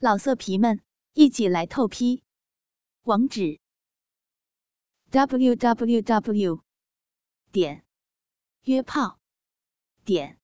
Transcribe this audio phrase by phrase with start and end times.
[0.00, 0.80] 老色皮们，
[1.14, 2.22] 一起来透批！
[3.02, 3.58] 网址
[5.10, 6.62] ：w w w
[7.50, 7.84] 点
[8.62, 9.18] 约炮
[10.04, 10.38] 点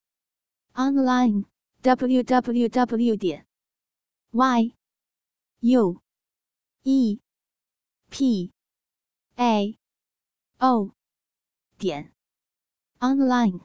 [0.72, 1.44] online
[1.82, 3.46] w w w 点
[4.32, 4.74] y
[5.60, 6.02] u
[6.82, 7.20] e
[8.10, 8.52] p
[9.36, 9.78] a
[10.58, 10.90] o
[11.78, 12.12] 点
[12.98, 13.60] online。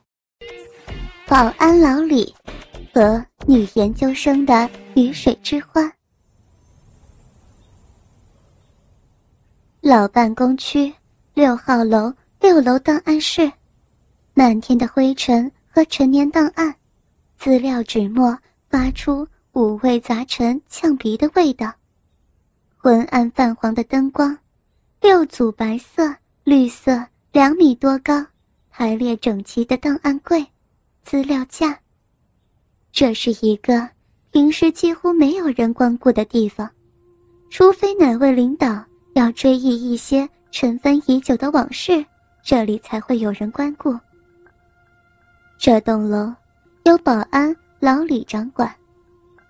[1.26, 2.36] 保安老李
[2.94, 4.70] 和女研究生的。
[5.00, 5.90] 雨水之欢。
[9.80, 10.92] 老办公区
[11.32, 13.50] 六号楼六楼档案室，
[14.34, 16.74] 漫天的灰尘和陈年档案、
[17.38, 21.72] 资料纸墨发出五味杂陈、呛鼻的味道。
[22.76, 24.36] 昏暗泛黄的灯光，
[25.00, 26.14] 六组白色、
[26.44, 28.26] 绿色两米多高、
[28.68, 30.46] 排列整齐的档案柜、
[31.02, 31.80] 资料架。
[32.92, 33.88] 这是一个。
[34.32, 36.68] 平时几乎没有人光顾的地方，
[37.50, 38.84] 除非哪位领导
[39.14, 42.04] 要追忆一些尘封已久的往事，
[42.42, 43.96] 这里才会有人光顾。
[45.58, 46.32] 这栋楼
[46.84, 48.72] 由保安老李掌管，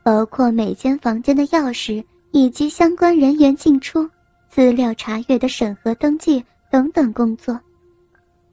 [0.02, 4.08] 包括每间房间的钥匙以及相关人员进出、
[4.48, 7.58] 资料查阅的审核登记等等工作。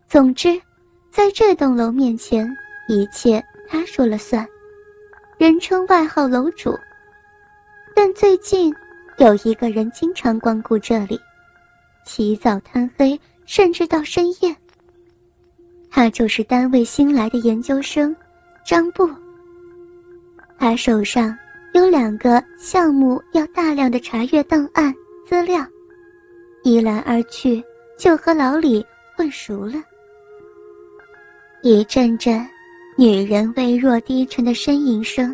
[0.08, 0.61] 总之，
[1.09, 2.48] 在这栋楼面前，
[2.89, 4.45] 一切他说了算。
[5.38, 6.75] 人称外号楼主，
[7.95, 8.73] 但最近
[9.17, 11.19] 有一个人经常光顾这里，
[12.03, 14.55] 起早贪黑，甚至到深夜。
[15.91, 18.15] 他就是单位新来的研究生
[18.65, 19.08] 张布。
[20.58, 21.38] 他手上
[21.73, 24.91] 有两个项目要大量的查阅档案
[25.27, 25.63] 资料，
[26.63, 27.63] 一来二去
[27.95, 28.83] 就和老李
[29.15, 29.75] 混熟了。
[31.61, 32.43] 一阵阵。
[33.00, 35.31] 女人微弱低沉的呻吟声，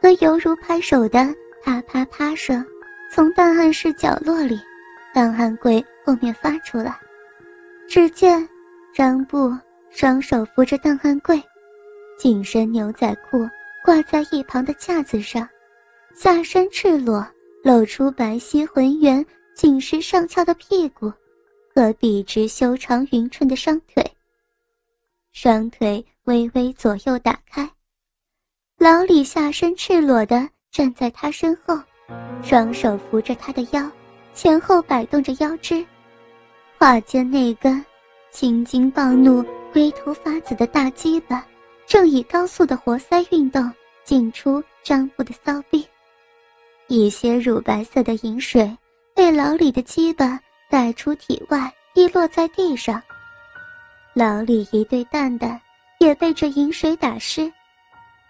[0.00, 1.28] 和犹如拍手的
[1.62, 2.64] 啪啪啪声，
[3.12, 4.58] 从档案室角落里、
[5.12, 6.98] 档案柜后面发出来。
[7.86, 8.48] 只见
[8.94, 9.54] 张布
[9.90, 11.38] 双手扶着档案柜，
[12.18, 13.46] 紧身牛仔裤
[13.84, 15.46] 挂在一旁的架子上，
[16.14, 17.22] 下身赤裸，
[17.62, 19.22] 露出白皙浑圆、
[19.54, 21.12] 紧实上翘的屁股，
[21.74, 24.02] 和笔直修长匀称的双腿。
[25.32, 26.04] 双腿。
[26.26, 27.68] 微微左右打开，
[28.78, 31.76] 老李下身赤裸的站在他身后，
[32.44, 33.90] 双手扶着他的腰，
[34.32, 35.84] 前后摆动着腰肢，
[36.78, 37.84] 胯间那根
[38.30, 41.44] 青筋暴怒、龟头发紫的大鸡巴，
[41.88, 43.68] 正以高速的活塞运动
[44.04, 45.84] 进出张布的骚逼，
[46.86, 48.78] 一些乳白色的饮水
[49.12, 50.38] 被老李的鸡巴
[50.70, 53.02] 带出体外，滴落在地上。
[54.14, 55.60] 老李一对蛋蛋。
[55.98, 57.48] 也被这饮水打湿，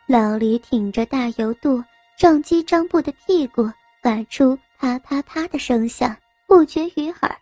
[0.04, 1.82] 老李挺着大油肚
[2.18, 3.66] 撞击张布的屁股，
[4.02, 6.14] 发出啪啪啪的声响，
[6.46, 7.34] 不绝于耳。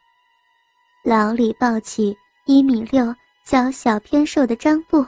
[1.03, 3.13] 老李抱起一米六、
[3.45, 5.05] 娇小偏瘦的张布，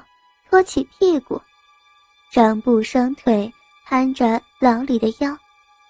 [0.50, 1.40] 托起屁股，
[2.32, 3.48] 张布双腿
[3.86, 5.38] 攀着老李的腰，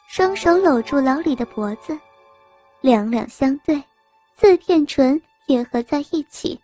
[0.09, 1.99] 双手搂住老李的脖子，
[2.83, 3.83] 两两相对，
[4.37, 6.61] 四片唇贴合在一起，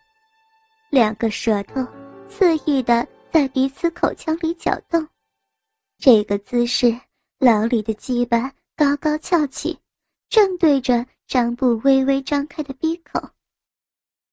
[0.89, 1.85] 两个舌头。
[2.31, 5.05] 肆意的在彼此口腔里搅动，
[5.97, 6.95] 这个姿势，
[7.39, 9.75] 老李的鸡巴高高翘起，
[10.29, 13.19] 正对着张布微微张开的鼻口。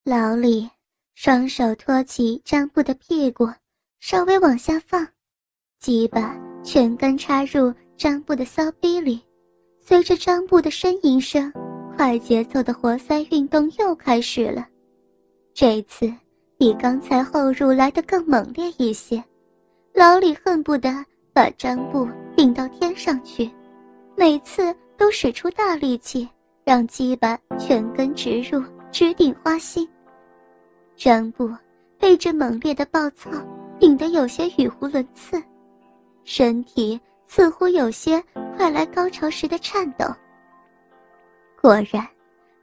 [0.04, 0.68] 老李
[1.14, 3.48] 双手托起张布的屁股，
[4.00, 5.08] 稍微往下放，
[5.80, 9.18] 鸡巴全根插入张布的骚逼里。
[9.80, 11.50] 随着张布的呻吟声，
[11.96, 14.68] 快节奏的活塞运动又开始了。
[15.54, 16.12] 这次。
[16.58, 19.22] 比刚才后入来的更猛烈一些，
[19.92, 20.90] 老李恨不得
[21.32, 23.50] 把张布顶到天上去，
[24.16, 26.26] 每次都使出大力气，
[26.64, 29.86] 让鸡巴全根直入，直顶花心。
[30.96, 31.50] 张布
[31.98, 33.30] 被这猛烈的暴躁
[33.78, 35.42] 顶得有些语无伦次，
[36.24, 38.22] 身体似乎有些
[38.56, 40.06] 快来高潮时的颤抖。
[41.60, 42.06] 果然，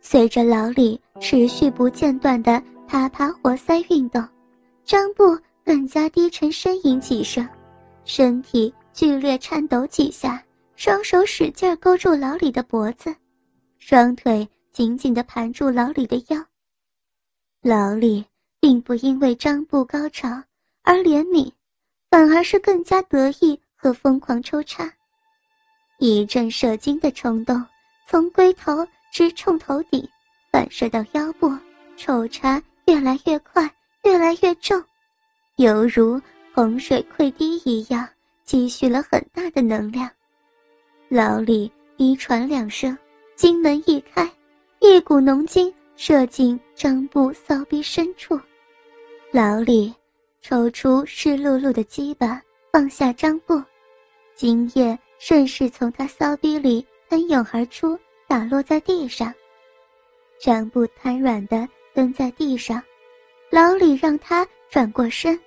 [0.02, 2.60] 随着老李持续不间断的。
[2.88, 4.24] 啪啪活塞运动，
[4.84, 7.48] 张布更加低沉呻吟几声，
[8.06, 10.44] 身体剧烈颤抖几下，
[10.76, 13.14] 双手使劲勾住老李的脖子，
[13.80, 16.46] 双腿紧紧地盘住老李的腰。
[17.62, 18.24] 老李
[18.60, 20.30] 并不因为张布高潮
[20.84, 21.52] 而怜悯，
[22.12, 24.92] 反而是更加得意和疯狂抽插，
[25.98, 27.64] 一阵射精的冲动
[28.08, 30.08] 从龟头直冲头顶，
[30.52, 31.52] 反射到腰部，
[31.96, 32.62] 抽插。
[32.86, 33.70] 越来越快，
[34.04, 34.84] 越来越重，
[35.56, 36.22] 犹如
[36.54, 38.08] 洪水溃堤一样，
[38.44, 40.10] 积蓄了很大的能量。
[41.10, 42.98] 老李一喘两声，
[43.36, 44.30] 金门一开，
[44.80, 48.40] 一股浓精射进张布骚逼深处。
[49.32, 49.94] 老李
[50.42, 52.42] 抽出湿漉漉的鸡巴，
[52.72, 53.62] 放下张布，
[54.36, 57.98] 精液顺势从他骚逼里喷涌而出，
[58.28, 59.34] 打落在地上。
[60.40, 62.82] 张布瘫软的蹲在地上，
[63.50, 65.40] 老李让他转过身，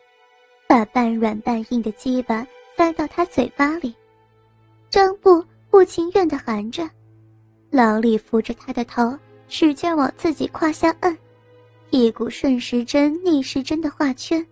[0.69, 2.47] 把半软半硬的鸡巴
[2.77, 3.95] 塞到他嘴巴里。
[4.89, 6.89] 张布不情愿地含着，
[7.71, 11.19] 老李扶着他的头，使劲往自己胯下摁，
[11.91, 14.45] 一股顺时针逆时针的画圈。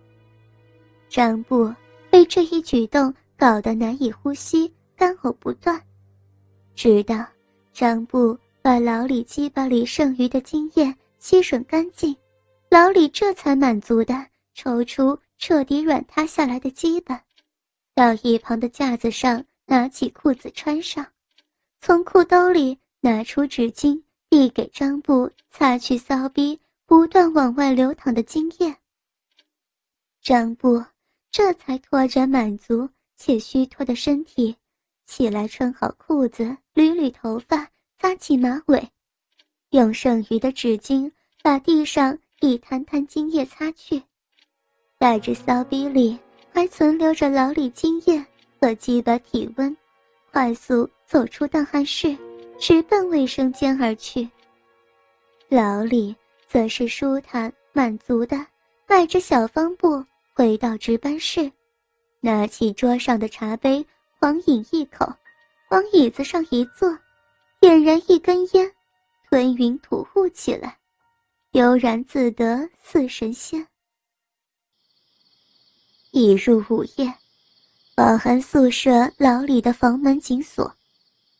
[1.07, 1.73] 张布
[2.09, 5.81] 被这一举动搞得难以呼吸，干呕不断，
[6.75, 7.25] 直到
[7.71, 10.93] 张布把老李鸡巴里剩余的精液
[11.25, 12.15] 吸吮干净，
[12.69, 14.13] 老李这才满足地
[14.53, 17.19] 抽出彻底软塌下来的鸡巴，
[17.95, 19.43] 到一旁的架子上。
[19.65, 21.03] 拿起裤子穿上，
[21.81, 23.99] 从裤兜里拿出纸巾，
[24.29, 28.75] 递给张布擦去骚逼不断往外流淌的精液。
[30.21, 30.85] 张布
[31.31, 34.55] 这才拖着满足且虚脱的身体
[35.07, 36.43] 起来，穿好裤子，
[36.75, 37.67] 捋捋头发，
[37.97, 38.91] 扎起马尾，
[39.75, 41.11] 用剩余的纸巾
[41.43, 44.01] 把地上一滩滩精液擦去，
[44.97, 46.17] 带着骚逼里
[46.53, 48.25] 还存留着老李精液。
[48.57, 49.75] 和鸡巴体温，
[50.31, 52.17] 快速走出档案室，
[52.57, 54.27] 直奔卫生间而去。
[55.49, 56.15] 老李
[56.47, 58.43] 则是舒坦满足的，
[58.87, 61.51] 迈着小方步回到值班室，
[62.21, 63.85] 拿起桌上的茶杯，
[64.19, 65.05] 狂饮一口，
[65.69, 66.97] 往椅子上一坐，
[67.59, 68.71] 点燃一根烟，
[69.29, 70.77] 吞云吐雾起来，
[71.51, 73.67] 悠然自得似神仙。
[76.11, 77.13] 已入午夜。
[77.95, 80.75] 饱含宿舍老李的房门紧锁，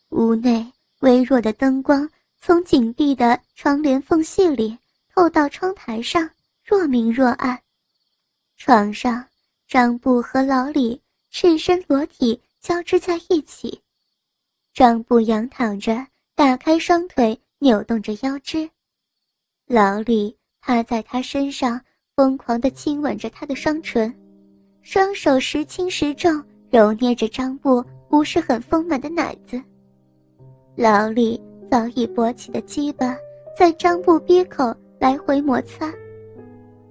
[0.10, 2.10] 屋内微弱的灯光
[2.40, 4.78] 从紧闭的窗帘缝隙里
[5.14, 6.30] 透到窗台上，
[6.64, 7.62] 若明若暗。
[8.56, 9.28] 床上，
[9.68, 13.82] 张布和老李赤身裸体交织在一起，
[14.74, 18.70] 张布仰躺着，打开双腿，扭动着腰肢，
[19.66, 21.80] 老李趴在他身上，
[22.16, 24.14] 疯狂地亲吻着他的双唇。
[24.82, 29.60] 双手时轻时重，揉捏着张布不是很丰满的奶子。
[30.76, 31.42] 老李
[31.72, 33.18] 早已勃起的鸡巴
[33.58, 35.92] 在张布鼻口来回摩擦，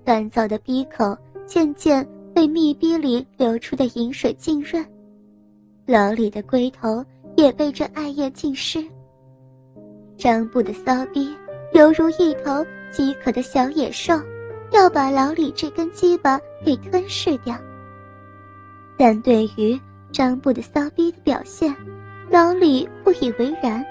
[0.05, 4.85] 干燥的鼻口渐渐被密闭里流出的饮水浸润，
[5.87, 7.05] 老李的龟头
[7.37, 8.85] 也被这艾叶浸湿。
[10.17, 11.37] 张布的骚逼
[11.73, 14.15] 犹如一头饥渴的小野兽，
[14.71, 17.57] 要把老李这根鸡巴给吞噬掉。
[18.97, 19.79] 但对于
[20.13, 21.75] 张布的骚逼的表现，
[22.31, 23.85] 老李不以为然。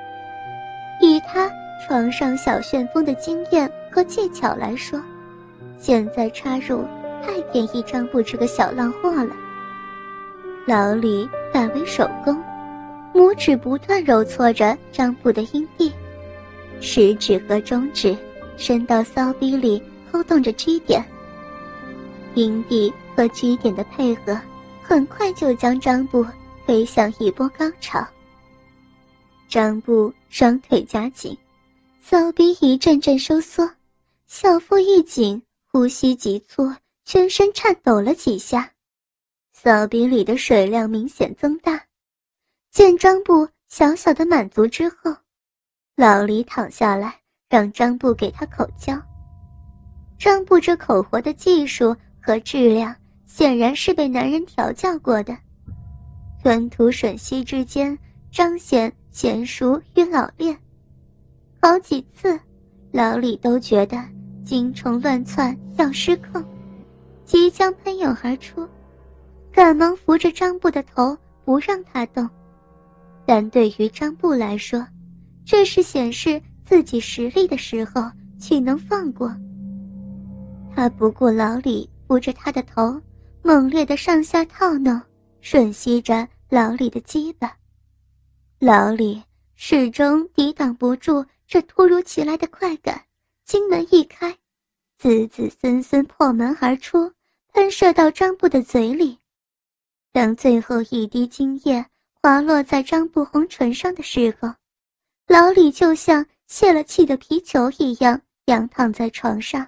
[1.01, 1.51] 以他
[1.85, 5.01] 床上小旋风的经验和技巧来说，
[5.77, 6.85] 现在插入
[7.21, 9.35] 太便宜张布这个小浪货了。
[10.65, 12.41] 老李改为手工，
[13.13, 15.91] 拇指不断揉搓着张布的阴蒂，
[16.81, 18.17] 食指和中指
[18.57, 19.81] 伸到骚逼里
[20.11, 21.03] 抠动着 G 点，
[22.35, 24.39] 阴蒂和 G 点的配合。
[24.85, 26.25] 很快就将张布
[26.65, 28.05] 推向一波高潮。
[29.47, 31.35] 张布双腿夹紧，
[32.01, 33.67] 骚逼一阵阵收缩，
[34.27, 36.69] 小腹一紧，呼吸急促，
[37.05, 38.69] 全身颤抖了几下，
[39.53, 41.81] 骚逼里的水量明显增大。
[42.69, 45.15] 见张布小小的满足之后，
[45.95, 47.15] 老李躺下来，
[47.49, 48.99] 让张布给他口交。
[50.17, 52.95] 张布这口活的技术和质量。
[53.25, 55.35] 显然是被男人调教过的，
[56.43, 57.97] 吞吐吮吸之间
[58.31, 60.55] 彰显娴熟与老练。
[61.59, 62.39] 好几次，
[62.91, 63.97] 老李都觉得
[64.45, 66.45] 精虫乱窜要失控，
[67.25, 68.69] 即将喷涌而出，
[69.51, 72.29] 赶忙扶着张布的头不让他动。
[73.25, 74.85] 但对于张布来说，
[75.45, 78.09] 这是显示自己实力的时候，
[78.39, 79.33] 岂能放过？
[80.75, 83.01] 他不顾老李扶着他的头。
[83.45, 85.01] 猛烈的上下套弄，
[85.41, 87.53] 吮吸着老李的鸡巴，
[88.57, 89.21] 老李
[89.53, 93.03] 始终抵挡不住这突如其来的快感，
[93.43, 94.33] 金门一开，
[94.97, 97.11] 子子孙孙破门而出，
[97.51, 99.17] 喷射到张布的嘴里。
[100.13, 101.85] 当最后一滴精液
[102.21, 104.47] 滑落在张布红唇上的时候，
[105.33, 109.67] 老李就像泄了气的皮球一样仰躺在床上，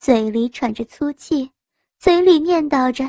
[0.00, 1.50] 嘴里喘着粗气。
[1.98, 3.04] 嘴里念叨着：“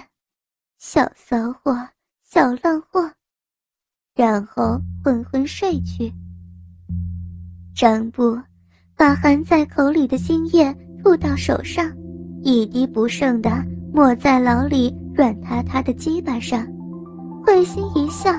[0.78, 1.88] 小骚货，
[2.22, 3.10] 小浪货。”
[4.14, 6.14] 然后昏昏睡去。
[7.74, 8.38] 张布
[8.98, 11.90] 把含在口里的精液吐到手上，
[12.44, 13.50] 一滴不剩的
[13.94, 16.68] 抹在老李软塌塌的鸡巴上，
[17.42, 18.34] 会心一笑，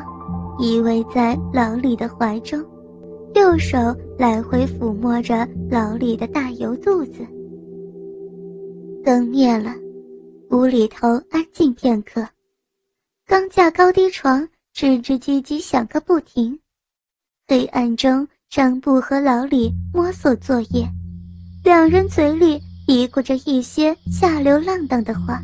[0.58, 2.62] 依偎在老李的怀中，
[3.34, 3.78] 右手
[4.18, 7.26] 来回抚摸着老李的大油肚子。
[9.04, 9.74] 灯灭了，
[10.50, 12.26] 屋里头安静片刻。
[13.26, 16.58] 钢架高低床吱吱唧唧响个不停。
[17.46, 20.86] 黑暗中，张布和老李摸索作业，
[21.64, 25.40] 两人嘴里嘀咕着一些下流浪荡的话，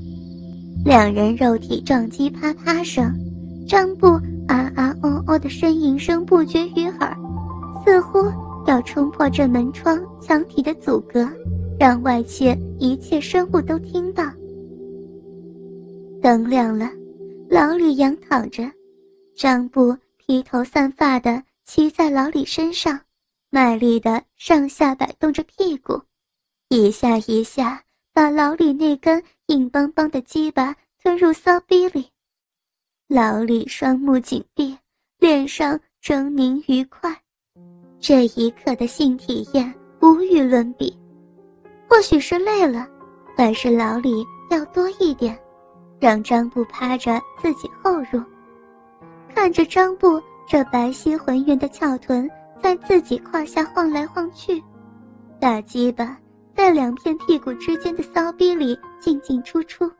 [0.84, 3.12] 两人肉体撞击啪啪声，
[3.68, 4.08] 张布
[4.48, 7.16] 啊啊哦哦的呻吟声不绝于耳，
[7.86, 8.18] 似乎
[8.66, 11.26] 要冲破这门窗墙体的阻隔。
[11.78, 14.24] 让外界一切生物都听到。
[16.22, 16.90] 灯亮了，
[17.50, 18.64] 老李仰躺着，
[19.34, 22.98] 张布披头散发的骑在老李身上，
[23.50, 26.00] 卖力的上下摆动着屁股，
[26.70, 27.82] 一下一下
[28.14, 32.06] 把老李那根硬邦邦的鸡巴吞入骚逼里。
[33.06, 34.74] 老李双目紧闭，
[35.18, 37.20] 脸上狰狞愉快，
[37.98, 40.96] 这一刻的性体验无与伦比。
[41.88, 42.86] 或许是累了，
[43.36, 45.38] 还是老李要多一点，
[46.00, 48.22] 让张布趴着自己后入，
[49.34, 52.28] 看着张布这白皙浑圆的翘臀
[52.62, 54.62] 在自己胯下晃来晃去，
[55.38, 56.18] 大鸡巴
[56.54, 59.90] 在两片屁股之间的骚逼里进进出出，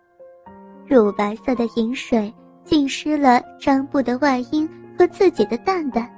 [0.86, 2.32] 乳白色的饮水
[2.64, 6.10] 浸湿了张布的外阴和自己的蛋蛋，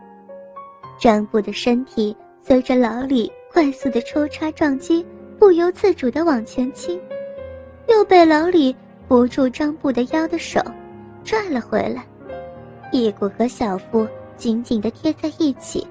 [0.98, 5.04] 张布的身体随着老李快速的抽插撞击。
[5.38, 7.00] 不由自主的往前倾，
[7.86, 8.74] 又被老李
[9.06, 10.60] 扶住张布的腰的手
[11.22, 12.04] 拽了回来，
[12.90, 14.04] 屁股和小腹
[14.36, 15.86] 紧紧的贴在一起。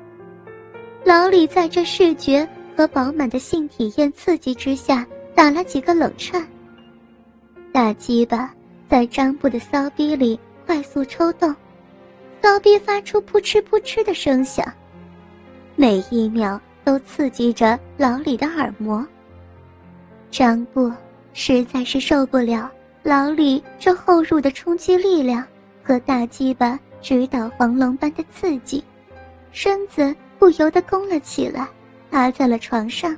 [1.05, 2.45] 老李在这视觉
[2.75, 6.45] 和饱满的性体验刺激之下打了几个冷颤，
[7.71, 8.53] 大鸡巴
[8.89, 11.55] 在张布的骚逼里快速抽动，
[12.41, 14.65] 骚逼发出扑哧扑哧的声响，
[15.79, 19.05] 每一秒都刺激着老李的耳膜。
[20.31, 20.91] 张布
[21.33, 22.67] 实在是受不了
[23.03, 25.45] 老李这后入的冲击力量
[25.83, 28.83] 和大鸡巴直捣黄龙般的刺激，
[29.51, 31.67] 身子不由得弓了起来，
[32.09, 33.15] 趴在了床上。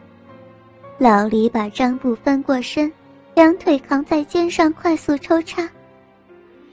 [0.97, 2.91] 老李把张布翻过身，
[3.35, 5.67] 两腿扛在肩上，快速抽插。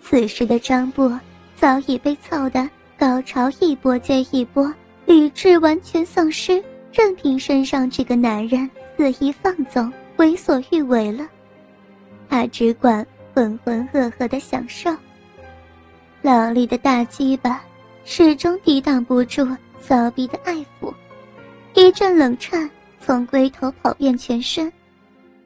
[0.03, 1.17] 此时的张布
[1.55, 4.75] 早已被操得高潮一波接一波，
[5.07, 9.91] 理智完全丧失，任凭身上这个男人肆意放纵。
[10.17, 11.29] 为所欲为了，
[12.27, 14.91] 他只管浑浑噩噩的享受。
[16.23, 17.63] 老李的大鸡巴
[18.07, 19.47] 始终抵挡不住
[19.79, 20.91] 骚逼的爱抚，
[21.75, 24.73] 一阵冷颤从龟头跑遍全身。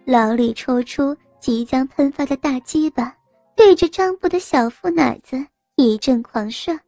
[0.04, 3.12] 老李抽出即将喷发的大鸡巴，
[3.56, 6.78] 对着张布的小腹奶子一阵狂射，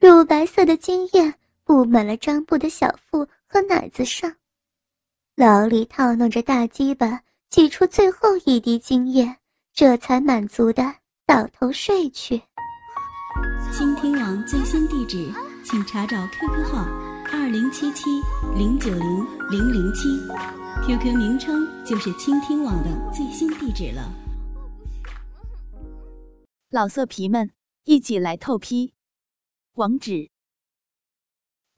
[0.00, 1.30] 乳白色的精液
[1.72, 4.30] 布满了张布的小腹和奶子上。
[5.36, 9.38] 老李套弄着大鸡巴，挤出最后一滴精液，
[9.72, 12.42] 这才满足的倒头睡去。
[13.72, 15.32] 倾听网最新地址，
[15.64, 16.84] 请查找 QQ 号
[17.32, 18.20] 二零七七
[18.54, 20.20] 零九零零零七
[20.86, 24.12] ，QQ 名称就是倾听网的最新地址了。
[26.68, 27.50] 老色皮们，
[27.84, 28.92] 一起来透批，
[29.76, 30.28] 网址